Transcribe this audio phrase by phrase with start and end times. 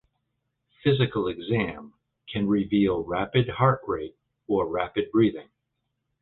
[0.83, 1.93] Physical exam
[2.27, 5.49] can reveal rapid heart rate or rapid breathing.